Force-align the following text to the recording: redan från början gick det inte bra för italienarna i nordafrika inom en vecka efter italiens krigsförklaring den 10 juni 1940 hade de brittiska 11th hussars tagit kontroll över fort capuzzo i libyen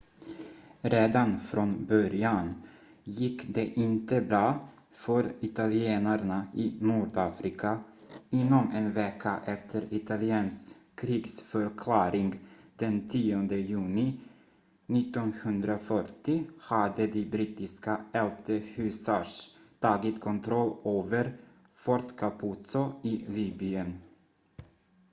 redan 0.81 1.39
från 1.39 1.85
början 1.85 2.61
gick 3.03 3.43
det 3.55 3.65
inte 3.65 4.21
bra 4.21 4.69
för 4.91 5.33
italienarna 5.39 6.47
i 6.53 6.73
nordafrika 6.79 7.83
inom 8.29 8.71
en 8.73 8.93
vecka 8.93 9.39
efter 9.45 9.93
italiens 9.93 10.75
krigsförklaring 10.95 12.35
den 12.75 13.09
10 13.09 13.39
juni 13.55 14.19
1940 14.87 16.43
hade 16.59 17.07
de 17.07 17.25
brittiska 17.25 18.05
11th 18.13 18.61
hussars 18.75 19.57
tagit 19.79 20.21
kontroll 20.21 20.77
över 21.03 21.37
fort 21.75 22.17
capuzzo 22.17 22.93
i 23.03 23.25
libyen 23.27 23.99